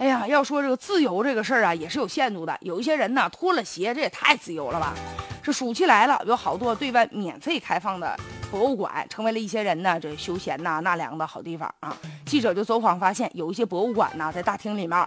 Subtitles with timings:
[0.00, 2.56] 哎呀，要说这个自由这个事儿啊，也是有限度的。
[2.62, 4.94] 有一些人呢，脱了鞋，这也太自由了吧？
[5.42, 8.16] 这暑期来了，有好多对外免费开放的
[8.50, 11.94] 博物馆，成为了一些人呢这休闲呐、纳凉的好地方啊。
[12.24, 15.06] 记者就走访发现，有一些博物馆呢，在大厅里面，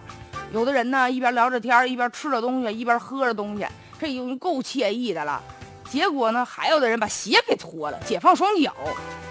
[0.52, 3.66] 有的人呢一边聊着天，一边吃着东西，一边喝着东西，
[3.98, 5.42] 这已经够惬意的了。
[5.90, 8.74] 结果呢，还有的人把鞋给脱了，解放双脚。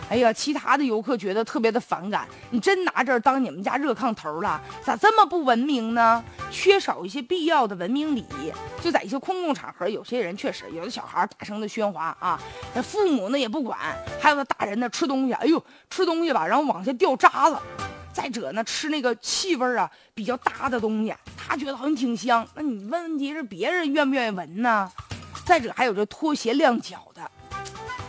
[0.09, 2.27] 哎呀，其他的游客觉得特别的反感。
[2.51, 4.61] 你真拿这儿当你们家热炕头了？
[4.83, 6.23] 咋这么不文明呢？
[6.51, 8.51] 缺少一些必要的文明礼仪。
[8.81, 12.39] 就在一些公共场合，有些人确实有的小孩大声的喧哗啊，
[12.75, 13.79] 那父母呢也不管，
[14.21, 17.57] 还有的大人呢吃东西，哎呦吃东西吧，然后往下掉渣子。
[18.13, 22.47] 再者呢，吃那个气味啊比较大的东西，他觉得好像挺香。
[22.53, 24.91] 那你问题是别人愿不愿意闻呢？
[25.45, 27.21] 再者还有这拖鞋亮脚的，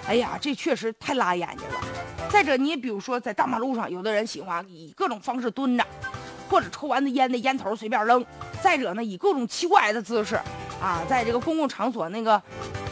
[0.06, 1.80] 哎呀，这确实太辣眼睛了。
[2.30, 5.84] 再者，你比如说在大马路上，有的人喜欢以各种方式蹲着，
[6.48, 8.25] 或者抽完的烟的烟头随便扔。
[8.62, 10.37] 再者呢，以各种奇怪的姿势
[10.80, 12.41] 啊，在这个公共场所那个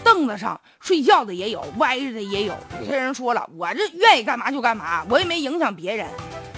[0.05, 2.55] 凳子上睡觉的也有，歪着的也有。
[2.81, 6.07] 有些人说了，我这愿意干嘛就干嘛，我也没影响别人。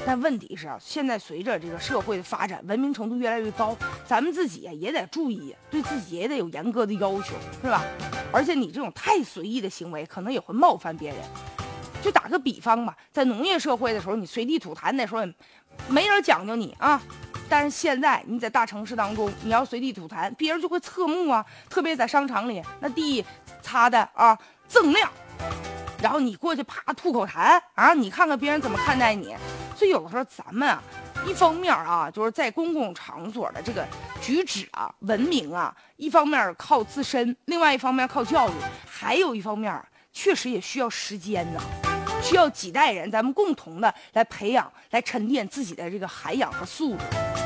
[0.06, 7.82] 但问题是啊，现在随着这个社会的发展，文明程度越来越高，咱们自己也得注意，对自己也得有严格的要求，是吧？
[8.30, 11.18] 而且你这种太随意的行为，可能也会冒犯别人。
[12.02, 15.24] 就打个比方吧，在农业社会的时候，你随地吐痰那时候，
[15.88, 17.00] 没人讲究你啊。
[17.48, 21.44] 但是现在你在大城市当中，你要随地吐痰，别人就会侧目啊。
[21.70, 23.24] 特别在商场里，那地
[23.62, 25.10] 擦的啊锃亮，
[26.02, 29.34] 然后你过去啪吐口痰啊，你看看别人怎么看待你。
[29.76, 30.82] 所以有的时候咱们啊，
[31.26, 33.86] 一方面啊，就是在公共场所的这个
[34.22, 38.52] 举止啊、文明啊，一方面靠自身，另外一方面靠教育，
[38.86, 41.60] 还有一方面确实也需要时间呢，
[42.22, 47.43] 需要几代人咱们共同的来培养、来沉淀自己的这个涵养和素质。